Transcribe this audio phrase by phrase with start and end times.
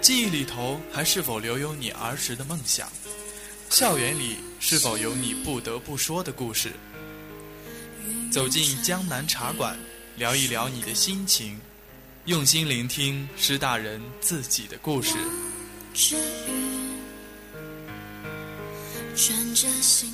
[0.00, 2.90] 记忆里头还是否留有你儿时的梦想？
[3.68, 6.72] 校园里是否有你不得不说的故事？
[8.32, 9.78] 走进江南茶馆，
[10.16, 11.60] 聊一聊你的心情，
[12.24, 15.12] 用心聆听师大人自己的故事。
[19.14, 20.10] 穿着新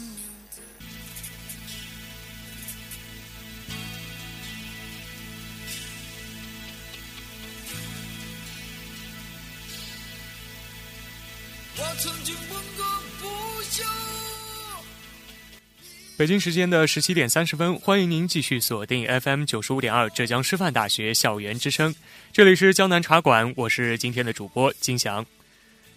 [16.18, 21.94] 北京时间的十七点三十分，欢迎您继续锁定 FM 九十五点二浙江师范大学校园之声，
[22.32, 25.26] 这里是江南茶馆，我是今天的主播金翔。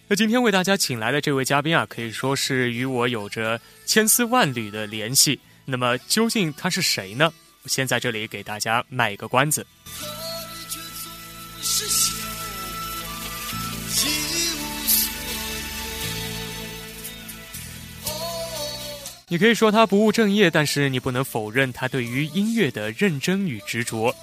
[0.09, 5.39] 那今天为大家请来的这位嘉宾啊，可以说是与我有着千丝万缕的联系。
[5.64, 7.31] 那么究竟他是谁呢？
[7.64, 9.66] 我先在这里给大家卖一个关子。
[14.02, 14.28] 你
[19.31, 24.16] 你可以说他不务正业，但是你不能否认他对于音乐的认真与执着。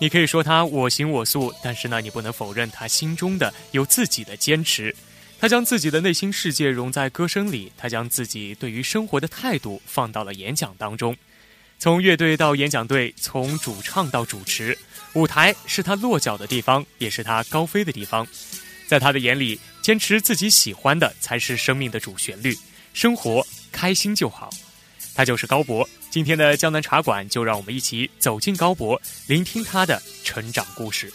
[0.00, 4.94] 你可以说他我行我素，但是呢，你不能否认他心中的有自己的坚持。
[5.40, 11.16] 他将自己的内心世界融在歌声里，他将自己对于生活的态度放到了演讲当中。
[11.80, 14.78] 从乐队到演讲队，从主唱到主持，
[15.14, 18.24] 舞台是他落脚的地方，也是他高飞的地方。
[18.86, 22.56] 在他的眼里，坚持自己喜欢的才是生命的主旋律。
[22.94, 24.50] 生活开心就好，
[25.14, 25.88] 他就是高博。
[26.10, 31.12] 今天的江南茶馆，就让我们一起走进高博，聆听他的成长故事。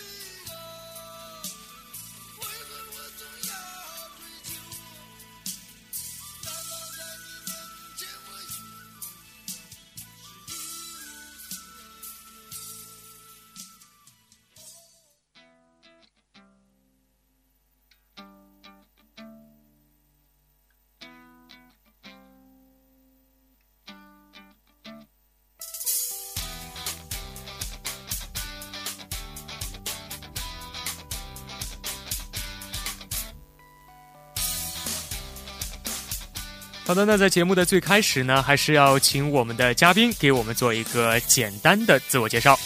[36.97, 42.59] 的，那在节目的最开始呢，还是要请我们的嘉宾给我们做一个简单的自我介绍。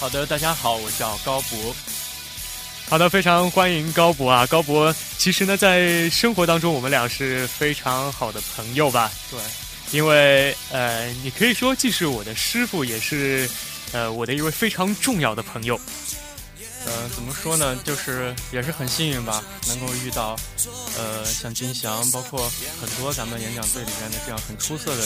[0.00, 1.74] 好的，大家好，我叫高博。
[2.88, 4.46] 好的，非常欢迎高博啊！
[4.46, 9.12] 高博，其实呢，在生活当中，我们俩是非常好的朋友吧？
[9.30, 9.38] 对，
[9.92, 13.48] 因为呃，你可以说既是我的师傅，也是
[13.92, 15.78] 呃我的一位非常重要的朋友。
[16.88, 17.76] 呃，怎么说呢？
[17.84, 20.34] 就是也是很幸运吧，能够遇到，
[20.96, 22.50] 呃，像金翔，包括
[22.80, 25.02] 很多咱们演讲队里面的这样很出色的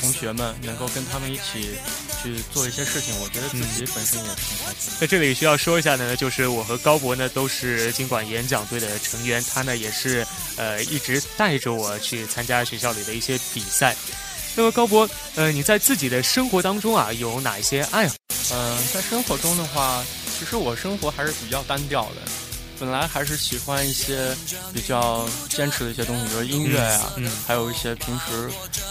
[0.00, 1.76] 同学们，能够跟他们一起
[2.22, 4.92] 去做一些事情，我觉得自己本身也是很开心。
[4.98, 13.94] 在这里需要说一下呢，就是我和高博呢都是经管演讲队的成员，他呢也是呃一直带着我去参加学校里的一些比赛。
[14.56, 18.14] 那么高博，呃，你在自己的生活当中啊有哪一些爱好？
[18.52, 20.02] 嗯，在生活中的话。
[20.38, 22.22] 其实我生活还是比较单调的，
[22.78, 24.36] 本来还是喜欢一些
[24.72, 28.48] 比较坚持的一些东西，比如音乐啊，嗯，还有一些平时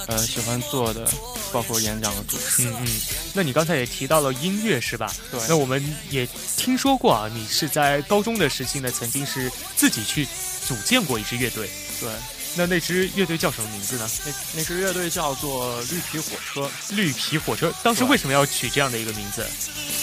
[0.07, 1.09] 呃喜欢做的，
[1.53, 2.68] 包括演讲的主持。
[2.68, 2.88] 嗯嗯。
[3.34, 5.13] 那你刚才也提到了音乐是吧？
[5.31, 5.40] 对。
[5.47, 10.28] 那我们也听说过啊，你是在高中的时期呢，曾经是自己去
[10.68, 11.69] 组建过一支乐队。
[12.02, 12.09] 对。
[12.57, 14.09] 那那支乐队叫什么名字呢？
[14.25, 16.69] 那那支乐队叫做绿皮火车。
[16.90, 19.45] 绿皮火车，当时为什么要取这样的一个名字？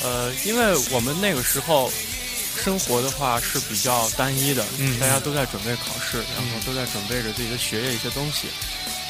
[0.05, 1.91] 呃，因为我们那个时候
[2.63, 8.47] 生活的话是比较单一的，嗯，大家都在准备考试，然后都在准备着自己的学业一些东西，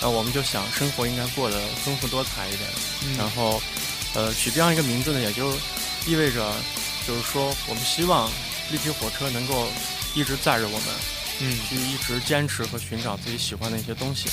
[0.01, 2.69] 那我们就想生活应该过得丰富多彩一点，
[3.19, 3.61] 然后，
[4.15, 5.53] 呃，取这样一个名字呢，也就
[6.07, 6.51] 意味着，
[7.07, 8.31] 就是说我们希望
[8.71, 9.69] 绿皮火车能够
[10.15, 10.89] 一直载着我们。
[11.41, 14.29] 嗯，就一直坚持和寻找自己喜欢的一些东西，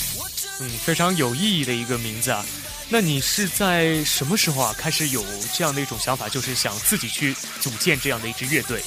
[0.59, 2.45] 嗯，非常有意义的一个名字啊。
[2.89, 8.83] 那你是在什么时候啊开始有这样的一种想法，就是想自己去组建这样的一支乐队？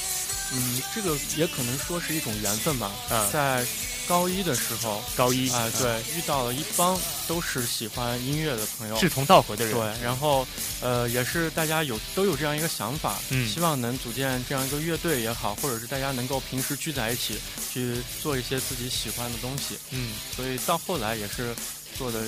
[0.53, 2.91] 嗯，这个也可能说是一种缘分吧。
[3.09, 3.65] 嗯，在
[4.07, 9.73] 高一的时候，高一啊，对，遇到了一帮都是喜欢音乐的朋友，志同道合的人。
[9.73, 10.47] 对，然后
[10.81, 17.39] 呃，也是大家有都有这样一个想法，嗯，希望能组建这样一个乐队也好，或者是大家能够平时聚在一起
[17.73, 19.79] 去做一些自己喜欢的东西。
[19.89, 21.55] 嗯，所以到后来也是
[21.97, 22.19] 做的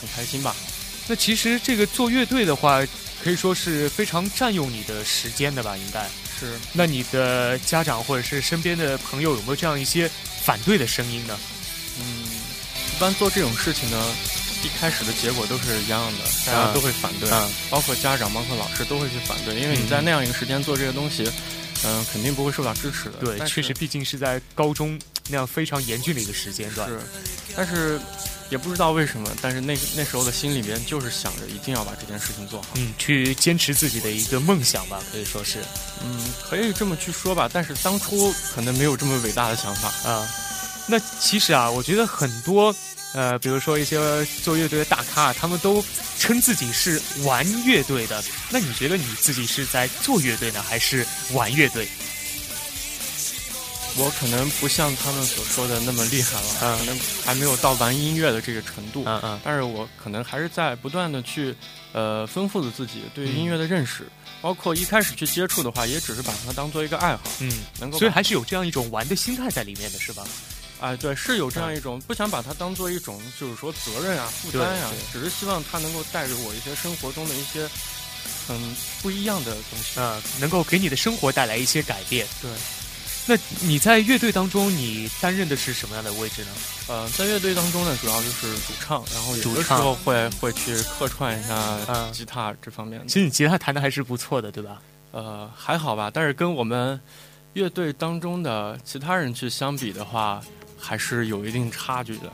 [0.00, 0.54] 很开心吧。
[1.08, 2.86] 那其实这个做乐队的话，
[3.24, 5.74] 可以说是非常占用你的时间的吧？
[5.76, 6.06] 应该。
[6.38, 10.10] 是，那你的家长或者是身边的朋友有没有这样一些
[10.42, 11.38] 反对的声音呢？
[11.98, 14.14] 嗯，一般做这种事情呢，
[14.62, 17.30] 一开始的结果都是一样的，大家都会反对，
[17.70, 21.30] 包括家长、包括老师都会去反对，因为你在那样一个时间做这个东西，
[21.84, 23.18] 嗯，肯定不会受到支持的。
[23.18, 24.98] 对，确实，毕竟是在高中
[25.28, 26.88] 那样非常严峻的一个时间段。
[26.88, 27.00] 是，
[27.56, 28.00] 但是。
[28.50, 35.58] 也不知道为什么，但是那那时候的心里边就是想着一定要把这件事情做好，嗯，去坚持自己的一个梦想吧，可以说是，
[36.04, 37.50] 嗯，可以这么去说吧。
[37.52, 40.28] 但是当初可能没有这么伟大的想法啊。
[40.86, 42.72] 那其实啊，我觉得很多，
[43.12, 43.98] 呃，比如说一些
[44.44, 45.84] 做乐队的大咖，他们都
[46.16, 48.22] 称自己是玩乐队的。
[48.50, 51.88] 那你觉得你自己是在做乐队呢，还是玩乐队？
[53.98, 59.04] 我可能不像他们所说的那么厉害了，可能还没有到玩音乐的这个程度。
[59.06, 61.54] 嗯嗯，但是我可能还是在不断的去，
[61.92, 64.06] 呃，丰富了自己对音乐的认识。
[64.42, 67.22] 包括一开始去接触的话，也只是把它当做一个爱好。
[67.40, 67.50] 嗯，
[67.80, 70.24] 能够，所以还是有这样一种玩的心态在里面的是吧？
[70.78, 77.66] 哎，对，是有这样一种不想把它当做一种就是说责任啊、负担啊，只是希望它能够带给我一些生活中的一些
[78.46, 82.26] 很不一样的东西啊，能够给你的生活带来一些改变。
[82.42, 82.50] 对。
[83.28, 86.50] 那你在乐队当中，你担任的是什么样的位置呢？
[86.86, 93.02] 呃，在乐队当中呢，主要就是主唱，然后有的时候会会去客串一下吉他这方面。
[93.08, 94.80] 其实你吉他弹的还是不错的，对吧？
[95.10, 97.00] 呃，还好吧，但是跟我们
[97.54, 100.40] 乐队当中的其他人去相比的话，
[100.78, 102.30] 还是有一定差距的。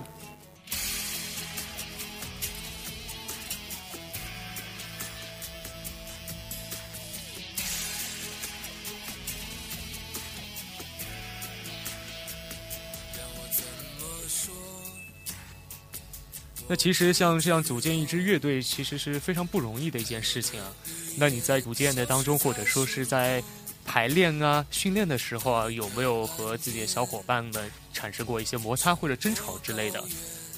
[16.72, 20.72] 那其实像这样组建一支乐队，其实是非常不容易的一件事情啊。
[21.19, 23.44] 那你在组建的当中，或者说是在
[23.84, 30.02] 排练啊、训练的时候啊，有没有和自己的小伙伴们产生过一些摩擦或者争吵之类的？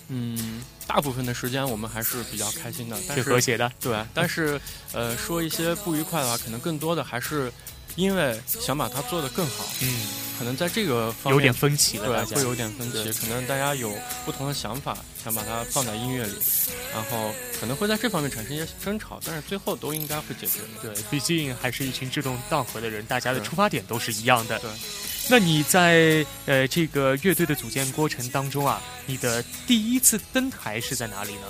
[0.06, 3.72] 嗯，大部分的时间我们还是比较开心的，挺和谐的。
[3.80, 4.60] 对，但是
[4.92, 7.52] 呃，说一些不愉快的话，可能更多的还是。
[7.96, 10.06] 因为想把它做得更好，嗯，
[10.38, 13.12] 可能在这个方面有点分歧了，对，会有点分歧。
[13.20, 13.92] 可能大家有
[14.24, 16.34] 不同的想法，想把它放在音乐里，
[16.92, 20.94] 然后可能会在这方面产生一些争吵，但是最后都应该会解决的。
[20.94, 24.58] 对，毕竟还是一群志同道合的人，大家的出发点都是一样的。
[24.58, 24.70] 对，
[25.28, 31.46] 那你在呃这个乐队的组建过程当中啊，你的第一次登台是在哪里呢？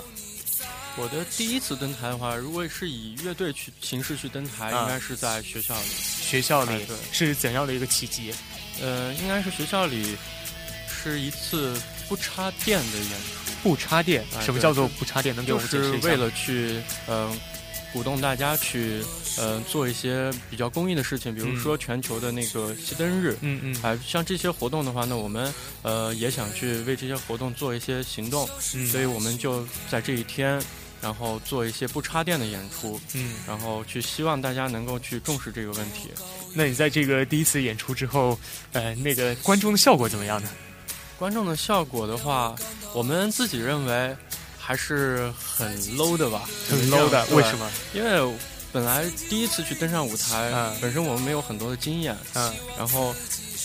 [0.97, 5.89] 我的第一次登台的话，如果是以乐队去形式去登台，应该是在学校里。
[5.89, 8.33] 学校里是怎样的一个契机？
[8.83, 10.17] 呃，应该是学校里
[10.89, 11.77] 是一次
[12.09, 13.53] 不插电的演出。
[13.63, 14.25] 不插电？
[14.41, 15.35] 什么叫做不插电？
[15.35, 16.01] 能给我们解释一下？
[16.01, 17.35] 是为了去嗯
[17.93, 19.03] 鼓动大家去
[19.39, 23.37] 呃做一些比较公益的事情，比如说全球的那个熄灯日。
[23.41, 23.83] 嗯嗯。
[23.83, 28.47] 啊，像这些活动的话呢，我们呃也想去为这些活动做一些行动，
[28.91, 30.61] 所以我们就在这一天。
[31.05, 36.09] 然后做一些不插电的演出，嗯，然后去希望大家能够去重视这个问题。
[36.55, 38.39] 那你在这个第一次演出之后，
[38.73, 40.49] 呃，那个观众的效果怎么样呢？
[41.19, 42.57] 观众的效果的话，
[42.95, 44.17] 我们自己认为
[44.59, 47.23] 还是很 low 的吧，很 low 的。
[47.27, 47.71] 为什么？
[47.93, 48.35] 因为
[48.73, 50.51] 本来第一次去登上舞台，
[50.81, 53.15] 本身我们没有很多的经验，嗯，然后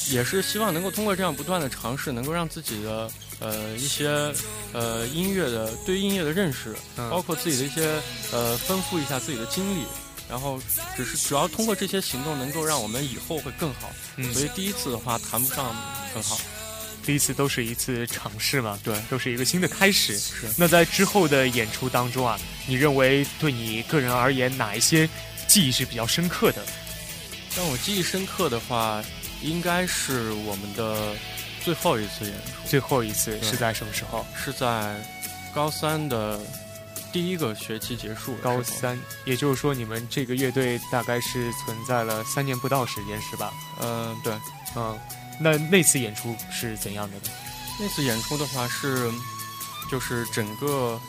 [0.09, 3.09] 也是希望能够通过这样不断的尝试，能够让自己的。
[3.39, 4.33] 呃，一些
[4.73, 6.75] 呃音乐的对音乐的认识，
[7.09, 8.01] 包括自己的一些
[8.33, 9.85] 呃丰富一下自己的经历，
[10.29, 10.61] 然后
[10.97, 13.89] 只是主要通过这些行动能够让我们以后会更好。
[14.33, 15.73] 所以第一次的话谈不上
[16.13, 16.37] 很好，
[17.05, 20.19] 第一次都是一次尝试嘛，对，都是一个新的开始。
[20.19, 20.47] 是。
[20.57, 25.07] 那在之后的演出当中啊，你认为对你个人而言哪一些
[25.47, 26.61] 记忆是比较深刻的？
[27.55, 29.01] 让我记忆深刻的话，
[29.41, 31.15] 应该是我们的。
[31.63, 34.25] 最后一次演出，最后一次是在什么时候？
[34.35, 34.95] 是在
[35.53, 36.39] 高三的
[37.11, 38.35] 第一个学期结束。
[38.35, 43.51] 高三，也就是说你们这个乐队大概是存在了三年不到时间，是吧？
[43.81, 44.33] 嗯，对，
[44.75, 44.97] 嗯，
[45.39, 47.23] 那那次演出是怎样的呢？
[47.79, 49.11] 那次演出的话是，
[49.89, 50.99] 就是整个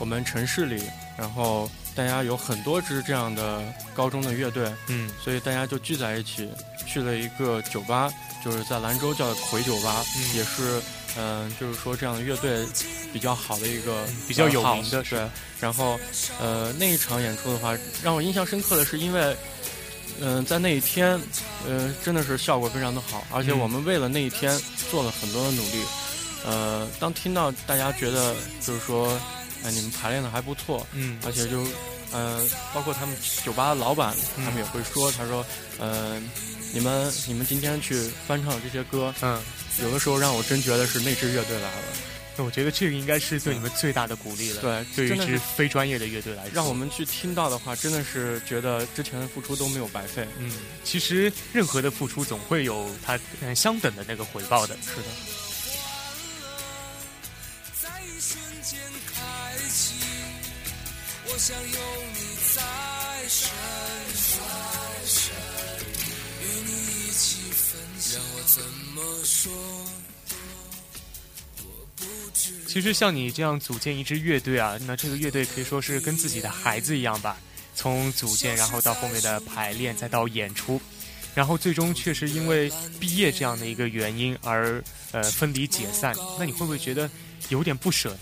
[0.00, 0.82] 我们城市里，
[1.16, 1.70] 然后。
[1.92, 3.60] 大家有很多支这样的
[3.92, 6.48] 高中的乐队，嗯，所以大家就聚在一起，
[6.86, 8.08] 去了一个酒吧，
[8.44, 10.02] 就是在兰州叫魁酒吧，
[10.32, 10.80] 也是，
[11.18, 12.64] 嗯，就是说这样的乐队
[13.12, 15.28] 比较好的一个比较有名的，是。
[15.60, 15.98] 然后，
[16.40, 19.36] 呃，那一场演出的话，让我印象深刻的是，因为，
[20.20, 21.20] 嗯，在那一天，
[21.66, 24.58] 呃，真的是效果非常的好，而且我们为了那一天
[24.90, 25.82] 做了很多的努力。
[26.46, 29.20] 呃，当听到大家觉得就是说，
[29.64, 31.66] 哎，你们排练的还不错，嗯，而且就，
[32.12, 33.14] 呃，包括他们
[33.44, 35.44] 酒吧的老板，他们也会说，他说，
[35.78, 36.20] 呃，
[36.72, 39.40] 你们你们今天去翻唱这些歌，嗯，
[39.82, 41.84] 有的时候让我真觉得是那支乐队来了。
[42.36, 44.62] 那我觉得这个应该是对你们最大的鼓励了。
[44.62, 50.26] 对，对于一支非专业的乐队来说，让我们去听到的话，真的是觉得之前的付出都没有白费。
[50.38, 50.50] 嗯，
[50.84, 53.18] 其实任何的付出总会有它
[53.54, 54.74] 相等的那个回报的。
[54.76, 55.08] 是的。
[61.40, 61.62] 想有
[62.12, 62.20] 你
[62.54, 62.60] 在
[63.26, 63.48] 身
[64.36, 64.38] 边，
[66.42, 66.70] 与你
[67.08, 68.20] 一起分享。
[68.20, 68.62] 让我怎
[68.94, 69.50] 么说？
[72.66, 77.38] 其实像你这样组建一支乐队啊，那这个乐队可以说是跟自己的孩子一样吧。
[77.74, 80.78] 从组建，然后到后面的排练，再到演出，
[81.34, 86.14] 然后最终却是因为毕业这样的一个原因而呃分离解散。
[86.38, 87.10] 那你会不会觉得
[87.48, 88.18] 有点不舍呢？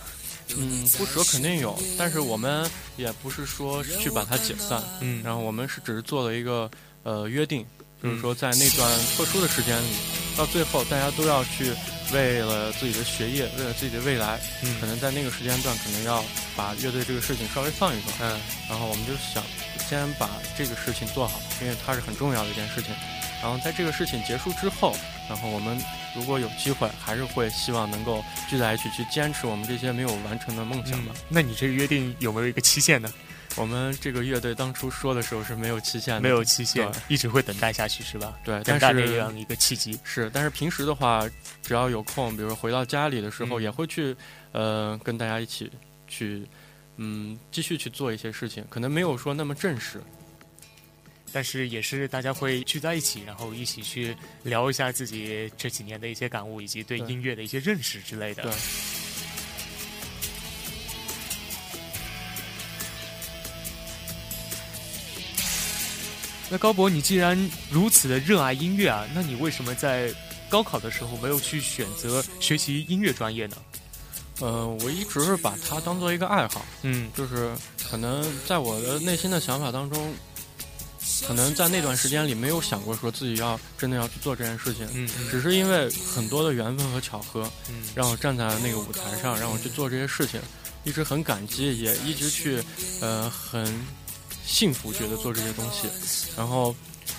[0.56, 6.70] 嗯，不舍肯定有，但是我们也不是说去把它解散，嗯，然后我们是只是做了一个
[7.02, 7.66] 呃约定，
[8.02, 9.88] 就是说在那段特殊的时间里，
[10.38, 11.70] 到最后大家都要去
[12.14, 16.24] 为了自己的学业，为了自己的未来，嗯，可能在那个时间段可能要
[16.56, 19.44] 把乐队这个事情稍微放一放，嗯，然后我们就想
[19.86, 22.94] 先把这个事情做好，因为它是很重要的一件事情，
[23.42, 24.96] 然后在这个事情结束之后，
[25.28, 25.78] 然后我们。
[26.14, 31.12] 如果有机会，还是会希望能够聚在一起去坚持我们这些没有完成的梦想的。
[31.28, 33.12] 那你这个约定有没有一个期限呢？
[33.54, 38.34] 我们这个乐队当初说的时候是没有期限的，没有期限，一直会等待下去，是吧？
[38.42, 39.96] 对，等待这样一个契机。
[40.02, 41.24] 是，但是平时的话，
[41.62, 44.16] 只要有空，比如回到家里的时候，也会去
[44.52, 45.70] 呃跟大家一起
[46.08, 46.44] 去
[46.96, 50.02] 嗯继续去做一些事情，可能没有说那么正式。
[51.32, 58.42] 但是也是大家会聚在一起，然后一起去聊一下自己这几年的一些感悟，以及对音乐的一些认识之类的。
[58.42, 58.52] 对。
[66.50, 67.38] 那高博，你既然
[67.70, 70.10] 如此的热爱音乐啊，那你为什么在
[70.48, 73.56] 高考的时候没有去选择学习音乐专业呢？
[74.40, 77.52] 呃，我一直是把它当做一个爱好，嗯，就是
[77.90, 80.14] 可能在我的内心的想法当中。
[81.26, 90.40] 可能在那段时间里没有想过说自己要真的要去做这件事情，嗯，只是因为很多的缘分和巧合，嗯，让我站在了那个舞台上，让我去做这些事情，
[90.84, 92.62] 一直很感激，也一直去，
[93.00, 93.64] 呃，很
[94.48, 95.86] 幸福，觉得做这些东西，
[96.36, 96.74] 然后。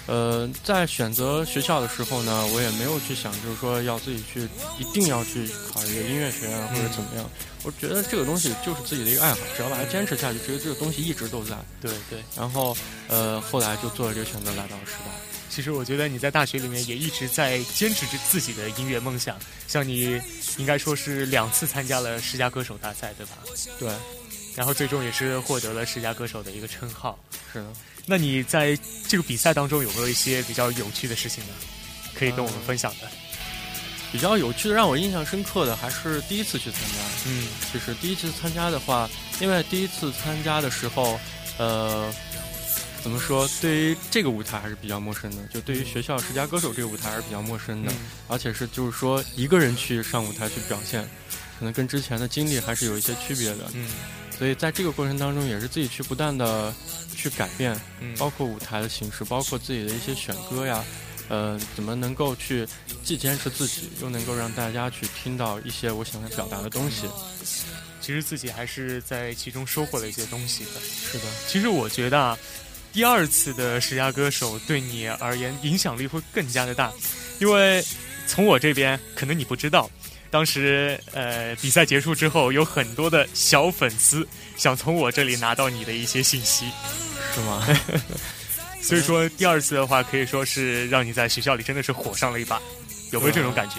[0.05, 4.47] 呃，在选择学校的时候呢，我也没有去想，就是说要自己去，
[4.79, 7.29] 一定要去考一个音乐学院或者怎么样。
[7.63, 11.55] 我觉得这个东西就是自己的一个爱好，只要把它坚持下去，觉得这个东西一直都在。
[11.81, 12.23] 对对。
[12.35, 12.75] 然后，
[13.07, 15.11] 呃，后来就做了这个选择，来到了师大。
[15.49, 20.19] 其实我觉得你在大学里面也一直在坚持着自己的音乐梦想，像你
[20.57, 23.33] 应该说是两次参加了十佳歌手大赛，对吧？
[23.77, 23.89] 对。
[24.59, 27.17] 然后最终也是获得了十佳歌手的一个称号。
[27.53, 27.67] 是的。
[28.05, 31.53] 那你在这个比赛当中有没有一些比较有趣的事情呢？
[32.13, 33.09] 可以跟我们分享的？
[34.11, 36.97] 比较有趣的，让我印象深刻的还是第一次去参加。
[37.25, 41.17] 嗯，就是第一次参加的话，因为第一次参加的时候，
[41.57, 42.13] 呃，
[43.01, 43.49] 怎么说？
[43.61, 47.93] 对于这个舞台还是比较陌生的，就对于学校十佳歌手这个舞台还是比较陌生的，
[48.27, 51.07] 而且是就是说一个人去上舞台去表现，
[51.57, 53.71] 可能跟之前的经历还是有一些区别的。
[53.73, 53.87] 嗯。
[54.39, 56.73] 所以在这个过程当中，也是自己去不断的
[57.13, 60.81] 去改变，嗯，包括舞台的形式，包括自己的一些选歌呀，
[61.27, 62.65] 呃，怎么能够去
[63.03, 67.05] 既坚持自己，又能够让大家去听到一些我想要表达的东西。
[67.99, 70.71] 其实自己还是在其中收获了一些东西的。
[70.79, 72.37] 是的，其实我觉得啊，
[72.93, 76.93] 第二次的十佳歌手对你而言影响力会更加的大，
[77.39, 77.83] 因为
[78.25, 79.91] 从我这边，可能你不知道。
[80.31, 86.65] 当时，呃，比赛结束之后，有很多的小粉丝想从我这里拿到你的一些信息，
[87.33, 87.65] 是吗？
[88.81, 92.61] 所以说，第二次的话，可以说是让你在学校里真的是火上了一把，
[93.11, 93.75] 有没有这种感觉？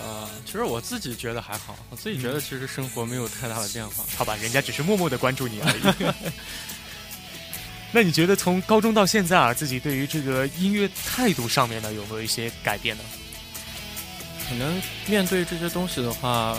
[0.00, 4.04] 啊，其实我自己觉得还好，我自己觉得其实生活没有太大的变化。
[4.16, 6.12] 好吧，人家只是默默的关注你而已。
[7.92, 13.04] 那你觉得从高中到现在啊，自己对于这个音乐态度上面呢，有没有一些改变呢？
[14.48, 16.58] 可能面对这些东西的话，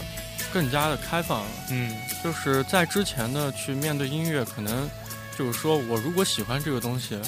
[0.53, 1.43] 更加的开放。
[1.69, 4.89] 嗯，就是在之前的去面对音乐，可能
[5.37, 7.19] 就是说我如果喜欢这个东西，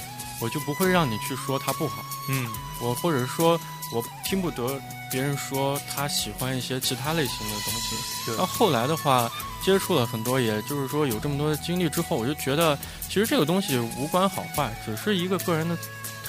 [0.42, 2.04] 我就不会让你去说它不好。
[2.30, 2.48] 嗯，
[2.82, 3.60] 我或者是说
[3.94, 4.80] 我听不得
[5.12, 7.96] 别人说他喜欢一些其他类型的东西。
[8.26, 8.38] 对。
[8.38, 9.32] 到后来的话，
[9.64, 15.78] 接触了很多，也就是说有这么多的经历之后，我就觉得其实这个东西无关好坏，只是一个个人的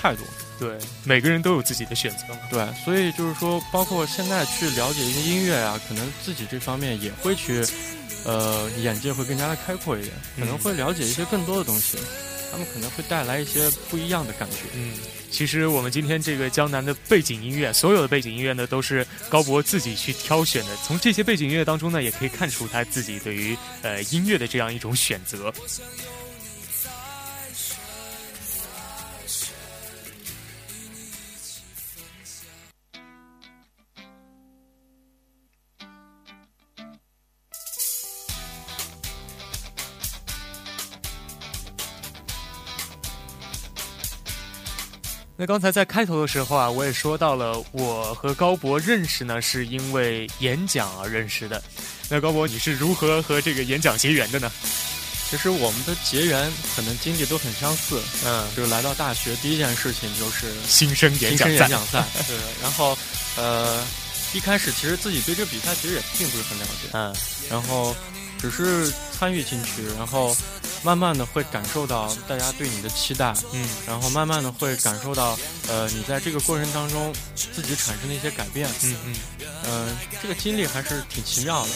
[0.00, 0.22] 态度。
[0.58, 2.40] 对，每个人都有自己的选择嘛。
[2.50, 7.64] 对，所以就是说，包括现在去了解一些音乐啊，可能自己这方面也会去，
[8.24, 11.96] 呃，眼界会更加的开阔一点，可能会了解一些更多的东西，
[12.50, 14.56] 他们可能会带来一些不一样的感觉。
[14.74, 14.94] 嗯，
[15.30, 20.76] 其实我们今天这个江南的背景音乐，所有的背景音乐呢，都是高博自己去挑选的。
[20.84, 25.54] 从这些背景音乐当中呢，也可以看出他自己对于呃音乐的这样一种选择。
[45.40, 51.62] 那刚才在开头的时候啊，我也说到了，我和高博认识呢，是因为演讲而认识的。
[52.08, 54.50] 那高博，你是如何和这个演讲结缘的呢？
[55.30, 62.36] 其实我们的结缘可能经历都很相似，嗯，就是来到大学第一件事情就是新生演讲演讲赛，对。
[62.60, 62.98] 然后，
[63.36, 63.86] 呃，
[64.34, 67.14] 一开始其实自己对这个比赛其实也并不是很了解，嗯，
[67.48, 67.94] 然后
[68.40, 70.36] 只是参与进去，然后。
[70.84, 75.36] 慢慢的会感受到大家对你的期待，嗯，然后慢慢的会感受到，
[75.68, 79.14] 呃，你在这个过程当中自己产生的一些改变，嗯嗯，
[79.64, 79.88] 呃，
[80.22, 81.70] 这个经历还是挺奇妙的。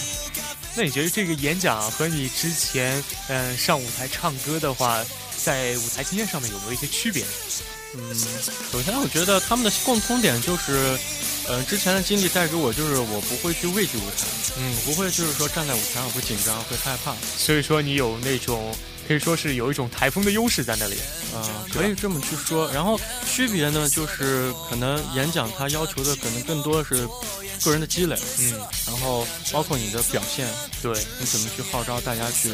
[0.74, 5.04] 那你觉得这个演讲和你之前，嗯，上舞台唱歌的话，
[5.44, 7.24] 在舞台经验上面有没有一些区别？
[7.94, 8.14] 嗯，
[8.70, 10.96] 首先我觉得他们的共通点就是，
[11.48, 18.72] 呃，之前的经历带给我就是我不会去畏惧舞台，嗯，我不会就是说站在舞台上会紧张会害怕，所以说你有那种。
[19.06, 20.96] 可以说是有一种台风的优势在那里，
[21.34, 22.70] 啊，可以这么去说。
[22.72, 27.06] 然后区别呢，就是可能演讲它要求的可能更多的是
[27.64, 30.48] 个人的积累，嗯，然后包括你的表现，
[30.80, 32.50] 对，你怎么去号召大家去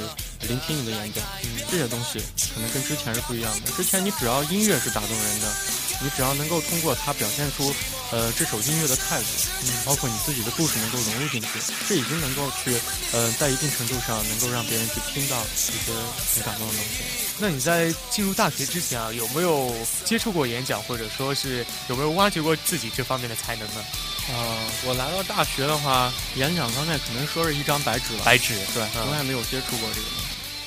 [0.48, 2.18] 聆听你的演讲，嗯，这些东西
[2.54, 3.70] 可能跟之前是不一样的。
[3.72, 5.54] 之前你只要音乐是打动人的，
[6.00, 7.74] 你只要能够通过它表现出。
[8.10, 9.26] 呃，这首音乐的态度，
[9.64, 11.48] 嗯，包括你自己的故事能够融入进去，
[11.86, 12.74] 这已经能够去，
[13.12, 15.92] 呃，在一定程度上能够让别人去听到一些
[16.34, 17.04] 很感动的东西。
[17.38, 19.70] 那你在进入大学之前啊，有没有
[20.06, 23.84] 接触过演讲，或者说是有没有挖掘过自己这方面的才能呢？
[24.32, 24.56] 啊，
[24.86, 28.24] 我来到大学的话，演讲方面可能说是一张白纸了。
[28.24, 30.06] 白纸，对，从来没有接触过这个。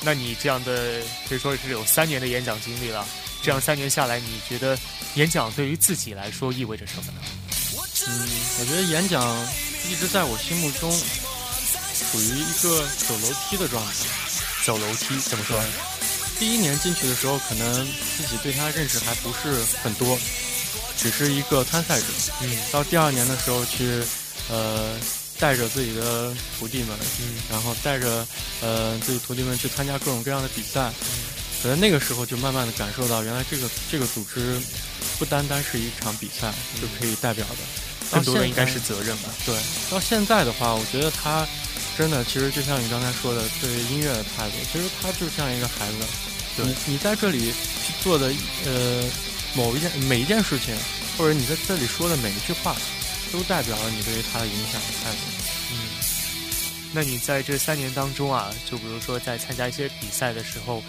[0.03, 3.03] 那你这样的可以说是有三年的演讲经历了。
[3.41, 4.77] 这样三年下来，你觉得
[5.15, 7.19] 演讲对于自己来说意味着什么呢？
[8.07, 9.21] 嗯，我觉得演讲
[9.89, 13.93] 一直在我心目中处于一个走楼梯的状态。
[14.63, 15.59] 走楼梯怎么说？
[16.39, 20.17] 第一年进去的时候，可能自己对他认识还不是很多，
[20.97, 22.05] 只是一个参赛者。
[22.41, 24.03] 嗯，到第二年的时候去，
[24.49, 24.95] 呃，
[25.39, 28.25] 带着自己的徒弟们，嗯，然后带着
[28.61, 30.91] 呃自己徒弟们去参加各种各样的比赛。
[31.61, 34.59] 可能那个时候就慢慢的感受到，原来这个这个组织
[35.19, 37.57] 不单单是一场比赛就可以代表的，
[38.09, 39.29] 更多的应该是责任吧。
[39.45, 39.55] 对，
[39.91, 41.47] 到现在的话，我觉得他
[41.95, 45.97] 真的其实就像你刚才说的，对音乐的态度，其实他就像一个孩子。
[46.57, 48.33] 你你在这里去做的
[48.65, 49.03] 呃
[49.53, 50.75] 某一件每一件事情，
[51.15, 52.75] 或者你在这里说的每一句话，
[53.31, 55.17] 都代表了你对于他的影响的态度。
[55.71, 55.77] 嗯，
[56.91, 60.81] 那你在这三年当中啊，就比如说在参加一些比赛的时候。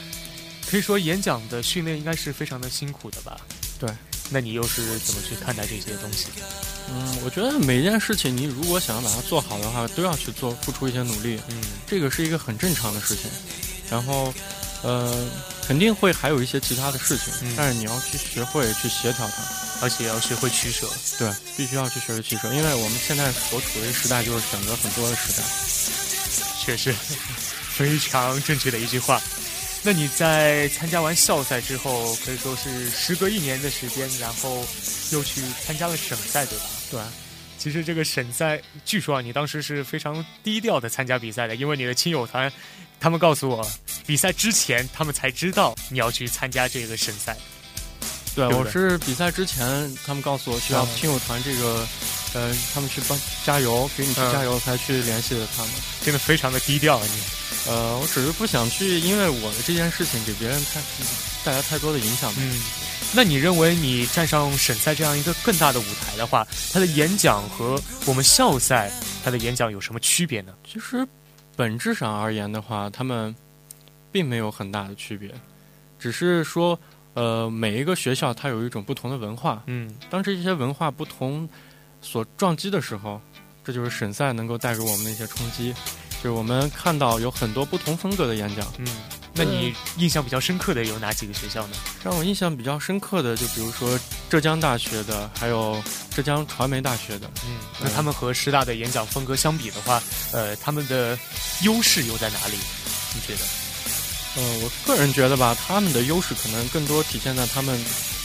[0.73, 3.39] 可以说演讲的训练应该是非常的辛苦的吧？
[3.79, 3.91] 对，
[4.31, 6.29] 那你又是怎么去看待这些东西？
[6.89, 11.39] 嗯，我觉得每一件事情，你如果想要把它做好的话，都要去做，付出一些努力。
[11.49, 13.31] 嗯，这个是一个很正常的事情。
[13.91, 14.33] 然后，
[14.83, 15.29] 呃，
[15.69, 19.43] 肯定会还有一些其他的事情，但是你要去学会去协调它，
[19.83, 20.89] 而且要学会取舍。
[21.19, 25.43] 对，必须要去学会取舍，因为我们现在所处的时代就是选择很多的时代。
[26.65, 26.95] 确实，
[27.77, 29.21] 非常正确的一句话。
[29.85, 34.65] 那你在参加完校赛之后，可以说是时隔一年的时间，然后
[35.11, 36.65] 又去参加了省赛，对吧？
[36.91, 37.01] 对。
[37.59, 42.53] 其实这个省赛，据说啊，你当时是非常低调的参加比赛的，因为你的亲友团，
[42.99, 43.69] 他们告诉我，
[44.07, 47.37] 比赛之前他们才知道你要去参加这个省赛。
[48.35, 51.87] 对，我是比赛之前他们告诉我需要亲友团这个，
[52.35, 55.73] 呃，他们去帮加油，给你去加油，才去联系的他们。
[56.01, 57.71] 真的非常的低调啊，你。
[57.71, 60.81] 呃，我只是不想去，因为我的这件事情给别人太
[61.45, 62.33] 带来太多的影响。
[62.37, 62.61] 嗯，
[63.15, 68.91] 那你认为你站上省赛这样一个更大的舞台的话，他的演讲和我们校赛
[69.23, 70.53] 他的演讲有什么区别呢？
[70.67, 71.07] 其实，
[71.55, 73.33] 本质上而言的话，他们
[74.11, 75.33] 并没有很大的区别。
[76.01, 76.77] 只是说，
[77.15, 81.49] 呃，每一个学校它有一种不同的文化，嗯，当这些文化不同
[82.03, 83.21] 所撞击的时候，
[83.65, 85.73] 这就是省赛能够带给我们的一些冲击，
[86.23, 88.87] 就是我们看到有很多不同风格的演讲，嗯。
[89.35, 91.77] 那你印象比较深刻的有哪几个学校呢？
[92.05, 97.31] 让我印象比较深刻的，就比如说浙江大学的，还有浙江传媒大学的。
[97.47, 101.19] 嗯，那他们和师大的演讲风格相比的话，呃，他们的
[101.63, 102.59] 优势又在哪里？
[103.15, 103.41] 你觉得？
[104.37, 107.83] 呃，我个人觉得吧，他们的优势可能更多体现在他们，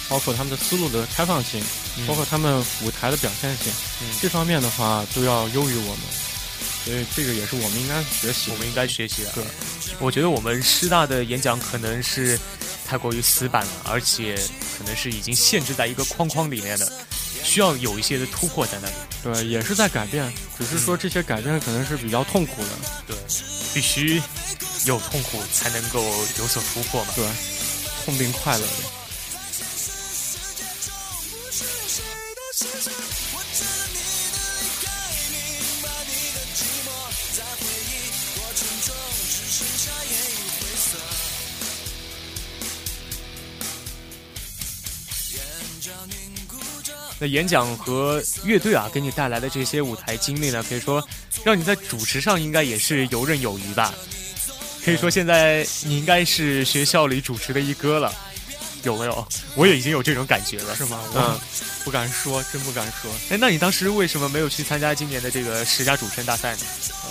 [0.09, 1.63] 包括他们的思路的开放性，
[2.07, 3.71] 包括他们舞台的表现性，
[4.21, 5.99] 这方面的话都要优于我们。
[6.85, 9.31] 所以这个也是我们应该学习，我们应该学习的。
[9.33, 9.43] 对，
[9.99, 12.39] 我觉得我们师大的演讲可能是
[12.87, 14.37] 太过于死板了，而且
[14.77, 16.89] 可能是已经限制在一个框框里面的，
[17.43, 18.93] 需要有一些的突破在那里。
[19.21, 22.69] 对，也是在改变，只是说这些改变可能是比较痛苦的。
[23.05, 23.17] 对，
[23.73, 24.21] 必须
[24.85, 26.01] 有痛苦才能够
[26.39, 27.11] 有所突破嘛。
[27.17, 27.27] 对，
[28.05, 28.96] 痛并快乐的。
[47.19, 51.03] 那演讲和乐队啊，给你带来的这些舞台经历呢，可以说
[51.43, 53.93] 让你在主持上应该也是游刃有余吧。
[54.85, 58.13] 可以说现在你应该是学校里主持的一哥了，
[58.83, 59.27] 有没有？
[59.55, 61.01] 我也已经有这种感觉了，是吗？
[61.13, 61.37] 嗯，
[61.83, 63.11] 不敢说，真不敢说。
[63.29, 66.61] 哎，那你当时为什么没有去参加今年的这个十佳主持人大赛呢？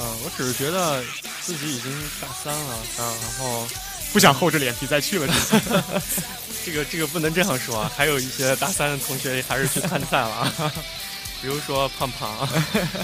[0.01, 1.05] 嗯，我只是觉得
[1.43, 3.69] 自己已经大三了，嗯，然后
[4.13, 5.35] 不想厚着脸皮再去了。
[6.67, 10.53] 这个这个不能这样说，还有一些大三的同学还是去参赛了，
[11.41, 12.37] 比如说胖胖，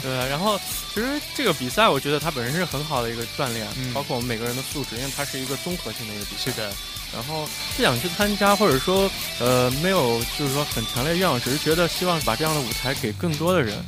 [0.03, 0.11] 对。
[0.29, 0.61] 然后
[0.93, 6.43] 其实这个比赛，我觉得它本身是很好的一个锻炼，包括我们每个人的素质，因为它是一个综合性的一个比赛。
[6.51, 6.73] 是的。
[7.15, 13.79] 然后不想去参加，或者说呃没有就是说很强烈愿望，只是觉得希望把这样的舞台给更多的人。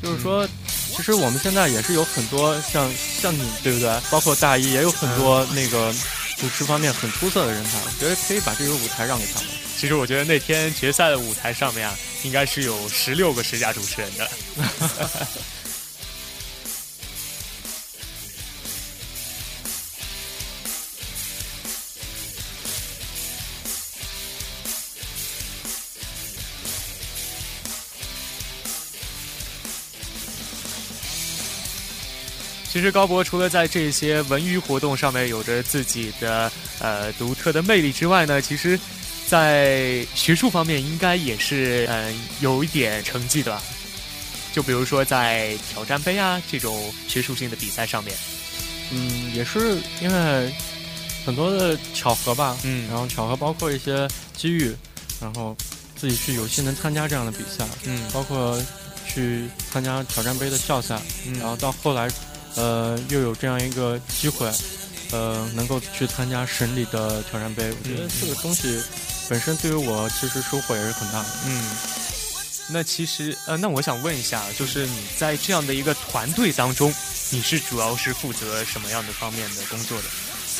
[0.00, 0.46] 就是说，
[0.94, 2.88] 其实我们现在也是有很多像
[3.20, 4.00] 像你，对不对？
[4.10, 5.92] 包括大一也有很多那个。
[6.36, 9.48] 主持方面很出色的人才，我觉得可以把这个舞台让给他们。
[9.76, 14.30] 其实我觉得那天决赛的舞台上面啊，应该是有十六个十佳主持人的。
[32.74, 38.76] 其实高博除了在这些文娱活动上面有着自己的呃独特的魅力之外呢，其实，
[39.28, 43.62] 在学术方面应该也是嗯有一点成绩的吧？
[44.52, 48.12] 就比如说在挑战杯啊这种学术性的比赛上面，
[48.90, 50.52] 嗯，也是因为
[51.24, 54.74] 很多的巧合吧，嗯，然后巧合包括一些机遇，
[55.20, 55.56] 然后
[55.94, 58.60] 自己去有幸能参加这样的比赛，嗯，包括
[59.06, 62.10] 去参加挑战杯的校赛，嗯，然后到后来。
[62.56, 64.50] 呃，又有这样一个机会，
[65.10, 68.80] 呃，能够去参加省里的挑战杯，我觉得这个东西
[69.28, 71.28] 本身对于我其实收获也是很大的。
[71.46, 71.76] 嗯，
[72.68, 76.94] 那其实呃，那我想问一下，就是你在这样的一个团队当中，
[77.30, 80.04] 你是主要是负责什么样的方面的工作的？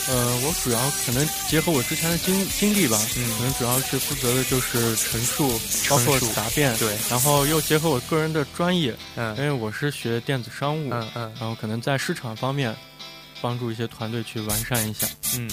[0.07, 12.77] 呃，我主要可能结合我之前的经经历吧，嗯，可能主要是负责的就是陈述，包括答辩，对，然后又结合我个人的专业，嗯，因为我是学电子商务，嗯嗯，然后可能在市场方面
[13.41, 15.51] 帮助一些团队去完善一下，嗯，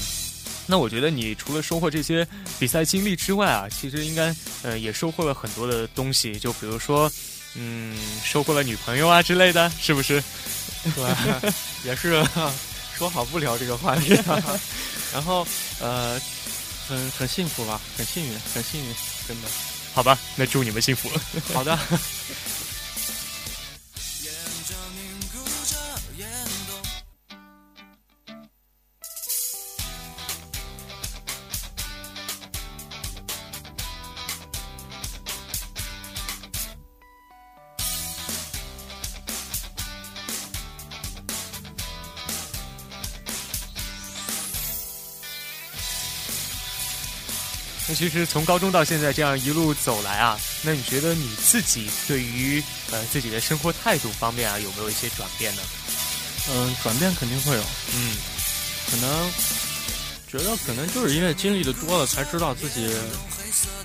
[0.67, 2.27] 那我觉得你除了收获这些
[2.59, 7.09] 比赛经历之外啊，其实应该呃也收获了很多的东西，就比如说，
[7.55, 10.21] 嗯，收获了女朋友啊之类的，是不是？
[10.93, 11.51] 对，
[11.85, 12.21] 也是。
[13.01, 14.09] 说好不聊这个话题，
[15.11, 15.43] 然后
[15.79, 16.21] 呃，
[16.87, 18.93] 很很幸福吧，很幸运，很幸运，
[19.27, 19.47] 真的。
[19.91, 21.09] 好吧，那祝你们幸福。
[21.51, 21.75] 好的。
[47.93, 55.61] 其实从高中到现在这样一路走来啊，那你觉得你自己对于呃自己的生活态度方面啊有没有一些转变呢？
[56.49, 57.63] 嗯，转变肯定会有。
[57.93, 58.15] 嗯，
[58.89, 59.31] 可能
[60.27, 62.89] 觉得可能就是因为经历的多了，才知道自己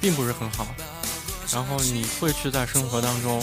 [0.01, 0.67] 并不是很好。
[1.53, 3.41] 然后你会去在生活当中，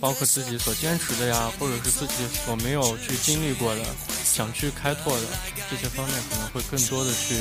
[0.00, 2.14] 包括自己所坚持的呀，或者是自己
[2.46, 3.84] 所没有去经历过的，
[4.24, 5.26] 想去开拓的
[5.70, 7.34] 这些方面，可能会更多的去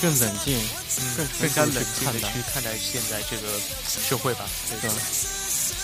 [0.00, 0.58] 更冷静，
[1.16, 3.48] 更更加冷静的去看待现在这个
[4.08, 4.46] 社会吧。
[4.80, 4.96] 对吧。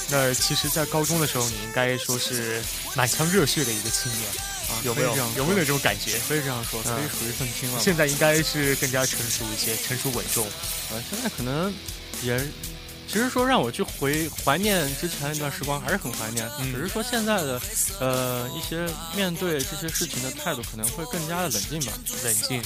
[0.08, 2.62] 那其实，在高中的时候，你应该说是
[2.94, 4.30] 满腔热血的一个青年，
[4.70, 5.16] 啊，有没有？
[5.36, 6.16] 有没有这种感觉？
[6.28, 7.80] 可以这样说，可以属于愤青了。
[7.80, 10.46] 现在应该是更加成熟一些，成熟稳重。
[10.92, 11.74] 呃，现在可能
[12.22, 12.38] 也，
[13.08, 16.48] 其实说让我去回怀念之前那段时光，还是很怀念。
[16.72, 17.60] 只是说现在的，
[17.98, 21.92] 呃，一些面对这些事情的态度，可能会更加的冷静吧。
[22.22, 22.62] 冷静。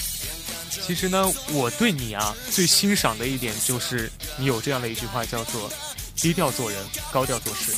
[0.71, 5.71] 其实呢，我对你啊，最欣赏的一点就是你有这样的一句话，叫做。
[6.13, 6.79] 低调做人，
[7.11, 7.71] 高调做事，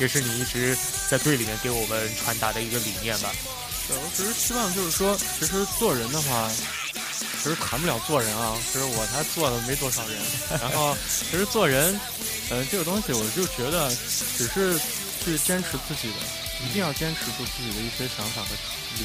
[0.00, 0.76] 也是你一直
[1.08, 3.30] 在队里面给我们传达的一个理念吧。
[3.86, 6.50] 对，我只是希望就是说，其实做人的话，
[7.40, 8.56] 其实谈不了做人啊。
[8.72, 10.18] 其实我才做了没多少人。
[10.60, 10.96] 然后，
[11.30, 12.00] 其实做人，
[12.50, 13.94] 呃，这个东西我就觉得，
[14.36, 14.76] 只是
[15.24, 16.16] 去坚持自己的，
[16.68, 18.48] 一定要坚持住自己的一些想法和。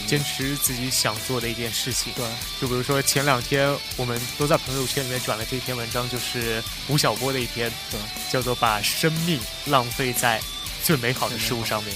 [0.05, 2.13] 坚持自己想做的一件事情。
[2.15, 2.23] 对，
[2.61, 7.99] 就比如说前两天我们都在朋友圈里面转了这篇文章，就是吴晓波的一篇，对，
[8.31, 10.39] 叫做“把生命浪费在
[10.83, 11.95] 最美好的事物上面”。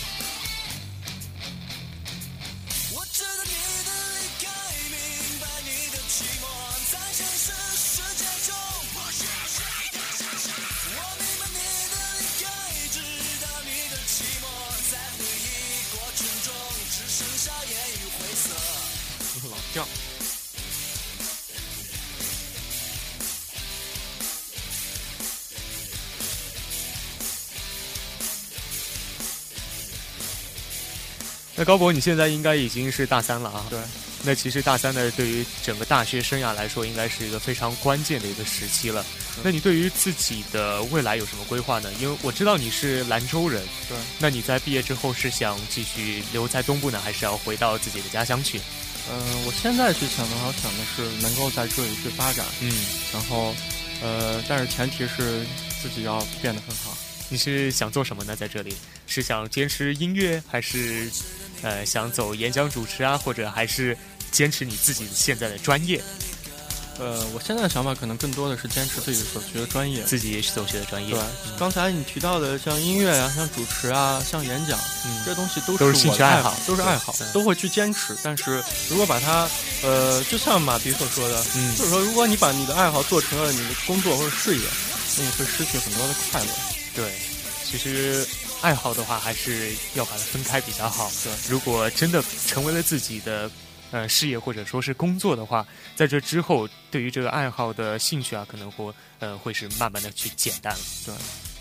[31.55, 33.65] 那高博，你现在应该已经是大三了啊？
[33.69, 33.79] 对。
[34.25, 39.05] 那其实大三呢，对于整个大学生涯来说，应该是一个非常关键的一个时期了。
[39.43, 41.91] 那你对于自己的未来有什么规划呢？
[41.99, 43.62] 因为我知道你是兰州人。
[43.88, 43.97] 对。
[44.19, 48.59] 那你在毕业之后是想继续留在东部呢，还是要回到自己的家乡去？
[49.11, 52.45] 嗯，我现在去想的话，想的是能够在这里去发展。
[52.61, 52.71] 嗯。
[53.13, 53.55] 然后，
[54.01, 55.45] 呃，但是前提是
[55.81, 56.97] 自己要变得很好。
[57.29, 58.35] 你是想做什么呢？
[58.35, 58.75] 在这里
[59.07, 61.09] 是想坚持音乐，还是？
[61.63, 63.97] 呃，想走演讲主持啊，或者还是
[64.31, 66.03] 坚持你自己现在的专业？
[66.99, 71.12] 呃，我现在的想法可能更多的是坚持自己所学的专业，自己所学的专业。
[71.12, 71.21] 对，
[71.58, 78.15] 刚才你提到的像音乐啊，像主持啊，像演讲，嗯，这些东西都是我兴趣爱好，都是爱好，都会去坚持。
[78.21, 79.49] 但是如果把它，
[79.82, 84.63] 呃，就像马迪所说的，嗯，就是说，如果你把你的爱好做成了你的工作或者事业，
[85.17, 86.49] 那你会失去很多的快乐。
[86.95, 87.12] 对，
[87.65, 88.25] 其实。
[88.63, 91.12] 爱好的话，还是要把它分开比较好。
[91.21, 93.51] 对，如果真的成为了自己的
[93.93, 100.79] 呃事业或者说是工作的话，在这之后，对于这个爱好的兴趣啊，可能会呃会是慢慢的去减淡了。
[101.06, 101.52] 对。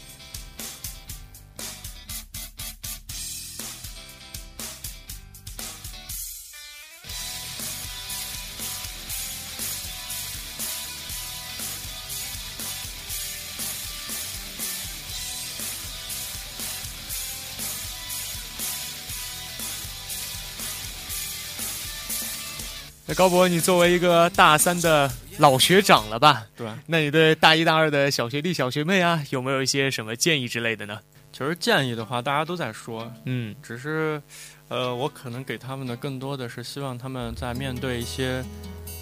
[23.14, 26.46] 高博，你作为一个大三的老学长了吧？
[26.57, 26.66] 对。
[26.87, 30.98] 那你对大一、大二的小学弟、小学妹啊，有没有一些什么建议之类的呢？
[31.33, 34.20] 其实建议的话，大家都在说，嗯，只是，
[34.68, 38.44] 呃，我可能给他们的更多的是希望他们在面对一些，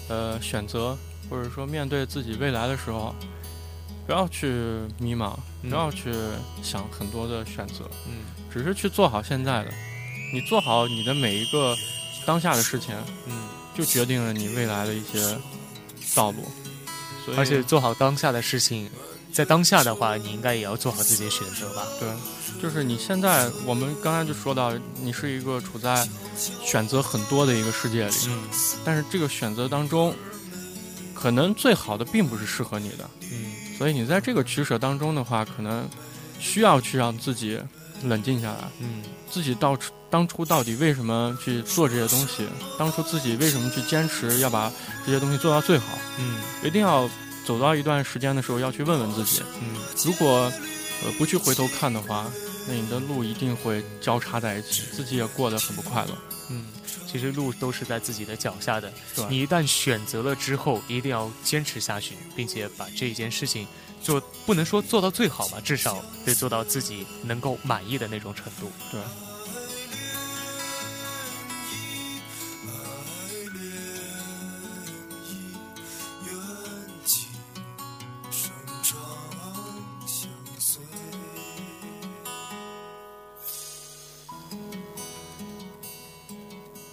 [0.07, 0.97] 呃，选择
[1.29, 3.13] 或者说面对自己未来的时候，
[4.05, 4.47] 不要去
[4.97, 6.13] 迷茫，不要去
[6.63, 9.71] 想很多的选择，嗯，只是去做好现在的，
[10.33, 11.75] 你做好你的每一个
[12.25, 12.95] 当下的事情，
[13.27, 13.60] 嗯。
[13.73, 15.37] 就决定了你未来的一些
[16.13, 16.43] 道路，
[17.37, 18.89] 而且做好当下的事情，
[19.31, 21.87] 在当下的话，你应该也要做好自己的选择吧？
[21.99, 22.09] 对，
[22.61, 26.07] 就是你现在，我们刚才就说到，你是一个处在
[26.63, 28.43] 选择很多的一个世界里，嗯，
[28.83, 30.13] 但是这个选择当中，
[31.13, 35.87] 可能最好的并不是适合你的，嗯，所以你在这个取舍当中的话，可能
[36.39, 37.57] 需要去让自己
[38.03, 39.93] 冷静下来，嗯，自己到处。
[40.11, 42.45] 当初到底为什么去做这些东西？
[42.77, 44.69] 当初自己为什么去坚持要把
[45.05, 45.97] 这些东西做到最好？
[46.19, 47.09] 嗯，一定要
[47.45, 49.41] 走到一段时间的时候，要去问问自己。
[49.61, 50.51] 嗯，如果
[51.03, 52.29] 呃不去回头看的话，
[52.67, 56.17] 那你的路一定会交叉在一起，自己也过得很不快乐。
[56.49, 56.65] 嗯，
[57.09, 58.91] 其实路都是在自己的脚下的。
[59.15, 63.65] 对，你一旦选择了之后，一定要坚持下去，并且把这件事情
[64.03, 68.69] 做，不能说做到最好吧，至少得做到自己能够满意的那种程度。
[68.91, 68.99] 对。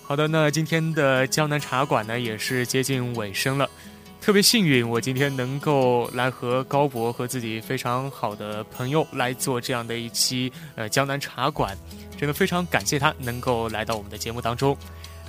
[0.08, 3.68] 好的，那今天的江南茶馆呢，也是接近尾声了。
[4.22, 11.76] 特别幸运，我今天能够来和高博和自己非常好的朋友来做这样的一期呃江南茶馆，
[12.16, 14.74] 真的非常感谢他能够来到我们的节目当中。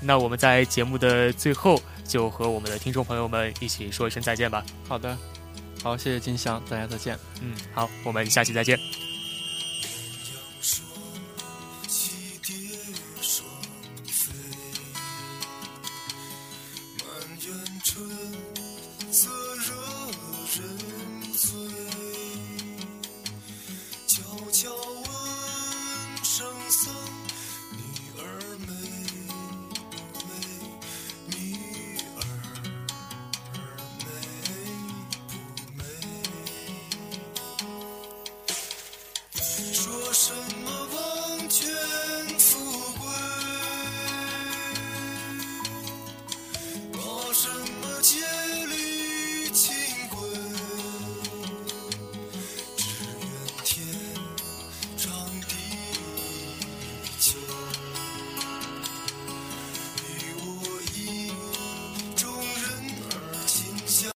[0.01, 4.63] 那我们在节目的最后，就和我们的听众朋友们一起说一声再见吧。
[4.87, 5.17] 好的，
[5.83, 7.19] 好，谢谢金香，大家再见。
[7.41, 8.79] 嗯，好，我们下期再见。